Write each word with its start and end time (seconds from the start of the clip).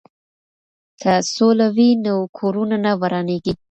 که 1.01 1.11
سوله 1.33 1.67
وي 1.75 1.89
نو 2.05 2.15
کورونه 2.37 2.75
نه 2.85 2.91
ورانیږي. 2.99 3.53